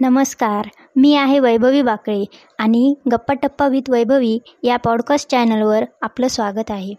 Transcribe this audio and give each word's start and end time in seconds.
नमस्कार 0.00 0.68
मी 0.96 1.14
आहे 1.14 1.38
वैभवी 1.38 1.82
बाकळे 1.82 2.24
आणि 2.58 2.94
गप्पा 3.12 3.34
टप्पा 3.34 3.68
विथ 3.68 3.90
वैभवी 3.90 4.38
या 4.62 4.76
पॉडकास्ट 4.76 5.30
चॅनलवर 5.30 5.84
आपलं 6.02 6.28
स्वागत 6.28 6.70
आहे. 6.70 6.94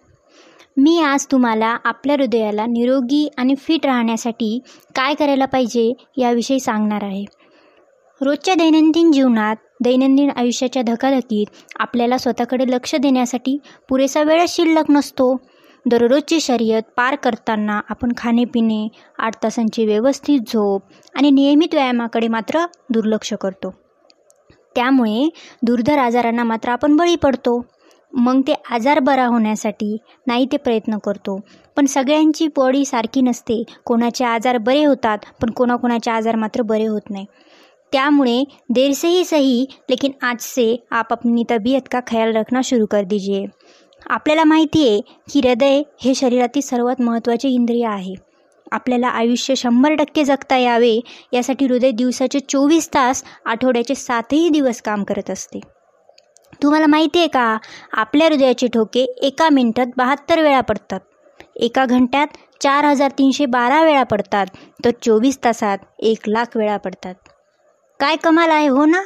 मी 0.78 1.02
आज 1.02 1.28
तुम्हाला 1.32 1.78
आपल्या 1.84 2.16
हृदयाला 2.20 2.66
निरोगी 2.66 3.30
आणि 3.38 3.56
फिट 3.56 3.86
राहण्यासाठी 3.86 4.60
काय 4.96 5.14
करायला 5.14 5.46
पाहिजे 5.46 5.94
याविषयी 6.18 6.60
सांगणार 6.60 7.04
आहे. 7.04 7.26
रोजच्या 8.22 8.54
दैनंदिन 8.54 9.12
जीवनात 9.12 9.56
दैनंदिन 9.84 10.30
आयुष्याच्या 10.36 10.82
धकाधकीत 10.82 11.46
आपल्याला 11.80 12.18
स्वतःकडे 12.18 12.66
लक्ष 12.68 12.96
देण्यासाठी 12.96 13.58
पुरेसा 13.90 14.24
वेळ 14.24 14.46
शिल्लक 14.48 14.86
नसतो 14.90 15.38
दररोजची 15.86 16.40
शर्यत 16.40 16.84
पार 16.98 17.16
करताना 17.16 17.80
आपण 17.90 18.12
खाणेपिणे 18.18 18.88
आठ 19.20 19.36
तासांची 19.44 19.86
व्यवस्थित 19.86 20.40
झोप 20.48 20.82
आणि 21.16 21.32
नियमित 21.32 21.74
व्यायामाकडे 21.74 22.28
मात्र 22.28 22.66
दुर्लक्ष 22.90 23.34
करतो. 23.34 23.70
त्यामुळे 24.76 25.30
दुर्धर 25.64 25.98
आजारांना 25.98 26.44
मात्र 26.44 26.70
आपण 26.70 26.96
बळी 26.96 27.16
पडतो. 27.16 27.62
मग 28.14 28.42
ते 28.48 28.54
आजार 28.72 29.00
बरा 29.00 29.26
होण्यासाठी 29.26 29.98
नाही 30.28 30.46
ते 30.52 30.58
प्रयत्न 30.58 30.98
करतो. 30.98 31.40
पण 31.76 31.86
सगळ्यांची 31.86 32.48
बॉडी 32.48 32.86
सारखी 32.86 33.22
नसते. 33.22 33.64
कोणाचे 33.86 34.26
आजार 34.26 34.58
बरे 34.58 34.84
होतात 34.86 35.18
पण 35.42 35.50
कोणाकोणाचे 35.50 36.12
आजार 36.12 36.36
मात्र 36.36 36.62
बरे 36.62 36.88
होत 36.88 37.10
नाही. 37.10 37.26
त्यामुळे 37.92 38.44
देर 38.70 38.92
से 38.92 39.08
ही 39.08 39.26
सही 39.26 39.66
लेकिन 39.90 40.12
आज 40.22 40.38
से 40.40 40.86
आप 40.92 41.14
अपनी 41.14 41.44
तबीयत 41.52 41.82
का 41.92 42.00
ख्याल 42.00 42.36
रखना 42.36 42.62
शुरू 42.64 42.86
कर 42.86 43.04
दीजिए. 43.04 43.46
आपल्याला 44.10 44.44
माहिती 44.44 44.90
आहे 44.90 45.02
की 45.02 45.40
हृदय 45.40 45.82
हे 46.02 46.16
शरीरातील 46.16 46.62
सर्वात 46.62 47.02
महत्त्वाचे 47.02 47.50
इंद्रिय 47.50 47.86
आहे. 47.86 48.14
आपल्याला 48.72 49.08
आयुष्य 49.08 49.56
शंभर 49.56 49.94
टक्के 49.94 50.24
जगता 50.24 50.58
यावे 50.58 51.00
यासाठी 51.34 51.66
हृदय 51.66 51.92
दिवसाचे 51.92 52.40
चोवीस 52.40 52.90
तास 52.94 53.24
आठवड्याचे 53.46 53.96
सातही 53.96 54.50
दिवस 54.50 54.82
काम 54.82 55.04
करत 55.04 55.30
असते. 55.30 55.60
तुम्हाला 56.64 56.88
माहिती 56.88 57.20
आहे 57.20 57.28
का? 57.28 57.58
आपल्या 57.94 58.28
हृदयाचे 58.28 58.68
ठोके 58.68 59.02
एका 59.02 59.50
मिनिटात 59.50 59.86
बहात्तर 59.98 60.42
वेळा 60.42 60.62
पडतात. 60.62 61.00
एका 61.56 61.86
घंट्यात 61.86 62.28
चार 62.62 62.86
हजार 62.86 63.12
तीनशे 63.12 63.46
बारा 63.46 63.84
वेळा 63.84 64.04
पडतात. 64.04 64.46
तर 64.86 64.90
चोवीस 65.02 65.40
तासात 65.44 65.78
एक 66.00 66.18
लाख 66.28 66.58
वेळा 66.58 66.78
पडतात. 66.78 67.16
काय 68.00 68.16
कमाल 68.16 68.50
आहे 68.50 68.68
हो 68.68 68.86
ना? 68.86 69.02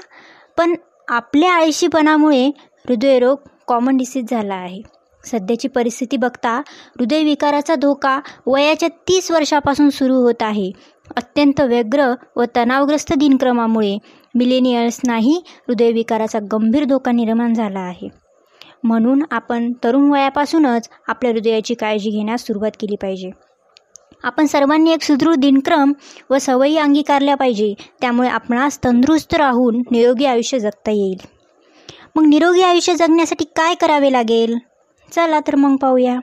पण 0.58 0.76
आपल्या 1.08 1.54
आळशीपणामुळे 1.54 2.46
हृदयरोग 2.88 3.38
कॉमन 3.70 3.98
डिसीज 3.98 4.26
झाला 4.32 4.56
आहे. 4.56 4.82
सध्याची 5.26 5.68
परिस्थिती 5.68 6.18
बघता 6.18 6.52
हृदयविकाराचा 7.00 7.76
धोका 7.76 8.20
वयाच्या 8.48 8.90
तीस 8.90 9.32
वर्षापासून 9.32 9.90
सुरू 9.90 10.16
होत 10.16 10.42
आहे. 10.42 10.72
अत्यंत 11.18 11.62
व्यग्र 11.62 12.14
व 12.36 12.44
तणावग्रस्त 12.56 13.14
दिनक्रमामुळे 13.14 13.98
मिलेनियल्सनाही 14.36 15.44
हृदयविकाराचा 15.68 16.40
गंभीर 16.52 16.84
धोका 16.84 17.12
निर्माण 17.12 17.54
झाला 17.54 17.80
आहे. 17.80 18.08
म्हणून 18.84 19.24
आपण 19.32 19.72
तरुण 19.84 20.12
वयापासूनच 20.12 20.90
आपल्या 21.08 21.32
हृदयाची 21.32 21.74
काळजी 21.74 22.10
घेण्यास 22.10 22.42
सुरुवात 22.42 22.72
केली 22.80 22.96
पाहिजे. 22.96 23.30
आपण 24.24 24.46
सर्वांनी 24.46 24.92
एक 24.92 25.04
सुदृढ 25.04 25.36
दिनक्रम 25.36 25.94
व 26.30 26.38
सवयी 26.38 26.78
अंगीकारल्या 26.78 27.36
पाहिजे 27.36 27.74
त्यामुळे 28.02 28.30
आपणास 28.30 28.84
तंदुरुस्त 28.84 29.34
राहून 29.34 29.82
निरोगी 29.92 30.26
आयुष्य 30.26 30.60
जगता 30.60 30.92
येईल. 30.92 31.39
मग 32.16 32.26
निरोगी 32.26 32.62
आयुष्य 32.62 32.96
जगण्यासाठी 32.96 33.46
काय 33.56 33.76
करावे 33.76 34.12
लागेल? 34.12 34.58
चला 35.12 35.40
तर 35.40 35.56
मग 35.56 35.76
पाहूया. 35.76 36.20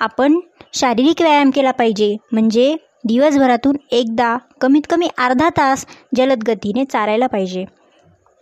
आपण 0.00 0.40
शारीरिक 0.74 1.22
व्यायाम 1.22 1.50
केला 1.50 1.70
पाहिजे. 1.70 2.16
म्हणजे 2.32 2.76
दिवसभरातून 3.04 3.76
एकदा 3.90 4.36
कमीत 4.60 4.82
कमी 4.90 5.08
अर्धा 5.18 5.48
तास 5.48 5.86
जलद 6.16 6.42
गतीने 6.42 6.84
चालायला 6.84 7.26
पाहिजे. 7.26 7.64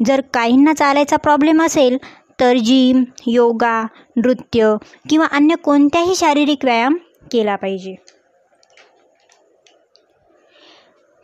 जर 0.07 0.21
काहींना 0.35 0.73
चालायचा 0.73 1.17
प्रॉब्लेम 1.17 1.63
असेल 1.63 1.99
तर 2.41 2.57
जिम 2.57 3.05
योगा 3.27 3.87
नृत्य 4.17 4.77
किंवा 5.11 5.27
अन्य 5.33 5.55
कोणत्याही 5.55 6.17
शारीरिक 6.17 6.65
व्यायाम 6.65 6.95
केला 7.33 7.57
पाहिजे. 7.57 7.95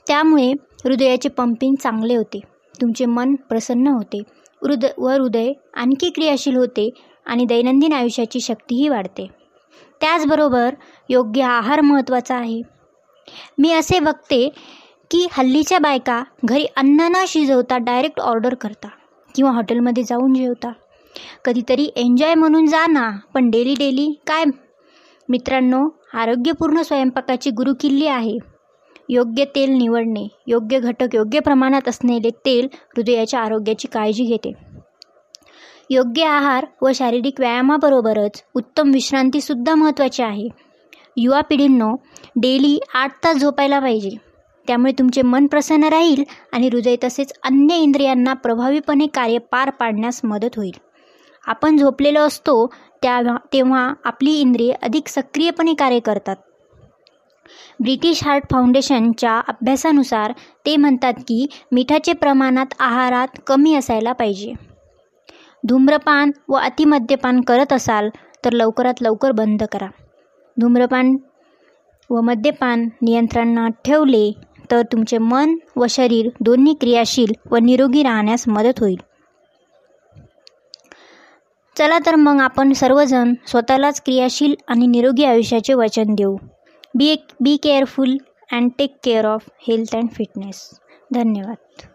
त्यामुळे 0.07 0.53
हृदयाचे 0.85 1.29
पंपिंग 1.29 1.75
चांगले 1.83 2.17
होते. 2.17 2.41
तुमचे 2.81 3.07
मन 3.07 3.35
प्रसन्न 3.35 3.87
होते. 3.87 4.23
हृद 4.67 4.85
व 4.99 5.09
हृदय 5.09 5.53
आणखी 5.75 6.11
क्रियाशील 6.11 6.57
होते 6.57 6.91
आणि 7.27 7.45
दैनंदिन 7.45 7.93
आयुष्याची 7.93 8.41
शक्तीही 8.41 8.89
वाढते. 8.89 9.27
त्याचबरोबर 10.01 10.75
योग्य 11.09 11.43
आहार 11.43 11.81
महत्त्वाचा 11.81 12.37
आहे. 12.37 12.61
मी 13.59 13.73
असे 13.73 14.01
बघते 14.01 14.49
की 15.11 15.27
हल्लीच्या 15.33 15.79
बायका 15.79 16.23
घरी 16.45 16.65
अन्न 16.77 17.01
न 17.01 17.25
शिजवता 17.29 17.79
डायरेक्ट 17.79 18.21
ऑर्डर 18.21 18.55
करता 18.55 18.89
किंवा 19.35 19.53
हॉटेलमध्ये 19.53 20.03
जाऊन 20.03 20.35
जेवता. 20.35 20.73
कधीतरी 21.45 21.89
एन्जॉय 21.97 22.35
म्हणून 22.35 22.67
जा 22.67 22.87
ना 22.87 23.11
पण 23.35 23.51
डेली 23.51 23.75
डेली 23.75 24.13
काय? 24.27 24.45
मित्रांनो 25.29 25.89
आरोग्यपूर्ण 26.15 26.83
स्वयंपाकाची 26.83 27.51
गुरुकिल्ली 27.51 28.07
आहे. 28.07 28.37
योग्य 29.09 29.45
तेल 29.45 29.71
निवडणे 29.71 30.29
योग्य 30.47 30.81
घटक 30.81 31.15
योग्य 31.15 31.41
प्रमाणात 31.41 31.89
असलेले 31.89 32.31
तेल 32.31 32.69
हृदयाच्या 32.73 33.41
आरोग्याची 33.41 33.89
काळजी 33.89 34.25
घेते. 34.25 34.53
योग्य 35.91 36.25
आहार 36.25 36.67
व 36.83 36.91
शारीरिक 36.95 37.41
व्यायामाबरोबरच 37.41 38.45
उत्तम 38.55 38.91
विश्रांतीसुद्धा 38.93 39.75
महत्त्वाची 39.75 40.23
आहे. 40.23 40.49
युवा 41.17 41.41
पिढींनो 41.41 41.97
डेली 42.37 42.81
आठ 42.95 43.25
तास 43.25 43.37
झोपायला 43.37 43.79
पाहिजे. 43.79 44.11
त्यामुळे 44.67 44.93
तुमचे 44.93 45.23
मन 45.23 45.47
प्रसन्न 45.47 45.85
राहील 45.85 46.25
आणि 46.53 46.67
हृदय 46.67 46.97
तसेच 47.05 47.33
अन्य 47.45 47.75
इंद्रियांना 47.75 48.33
प्रभावीपणे 48.33 49.07
कार्य 49.07 49.39
पार 49.39 49.71
पाडण्यास 49.71 50.21
मदत 50.25 50.57
होईल. 50.57 50.75
आपण 51.47 51.77
झोपलेलो 51.77 52.21
असतो 52.21 52.67
त्या 53.03 53.21
तेव्हा 53.53 53.95
आपली 54.05 54.33
इंद्रिये 54.33 54.73
अधिक 54.73 55.09
सक्रियपणे 55.09 55.75
कार्य 55.75 55.99
करतात. 55.99 56.37
ब्रिटिश 57.81 58.25
हार्ट 58.25 58.45
फाउंडेशनच्या 58.53 59.41
अभ्यासानुसार 59.49 60.33
ते 60.67 60.77
म्हणतात 60.77 61.13
की 61.13 61.47
मिठाचे 61.73 62.13
प्रमाणात 62.13 62.67
आहारात 62.79 63.41
कमी 63.47 63.75
असायला 63.75 64.13
पाहिजे. 64.13 64.53
धूम्रपान 65.69 66.31
व 66.49 66.55
अतिमद्यपान 66.55 67.41
करत 67.41 67.73
असाल 67.73 68.09
तर 68.45 68.53
लवकरात 68.53 68.95
लवकर 69.01 69.33
बंद 69.33 69.63
करा. 69.63 69.87
धूम्रपान 70.61 71.17
व 72.11 72.21
मद्यपान 72.21 72.89
नियंत्रणात 73.03 73.71
ठेवले 73.85 74.33
तर 74.71 74.83
तुमचे 74.83 75.19
मन 75.19 75.57
व 75.77 75.87
शरीर 75.91 76.29
दोन्ही 76.41 76.75
क्रियाशील 76.75 77.33
व 77.51 77.57
निरोगी 77.57 78.03
राहण्यास 78.03 78.49
मदत 78.49 78.81
होईल. 78.81 78.97
चला 81.79 81.99
तर 82.07 82.15
मग 82.15 82.41
आपण 82.41 82.73
सर्वजण 82.73 83.35
स्वतःलाच 83.47 84.03
क्रियाशील 84.03 84.55
आणि 84.69 84.87
निरोगी 84.87 85.25
आयुष्याचे 85.25 85.75
वचन 85.75 86.15
देऊ. 86.15 86.37
be 86.98 87.16
be 87.42 87.58
careful 87.58 88.18
and 88.54 88.72
take 88.78 88.96
care 89.04 89.26
of 89.26 89.50
health 89.68 89.96
and 89.96 90.10
fitness 90.10 90.80
धन्यवाद 91.14 91.88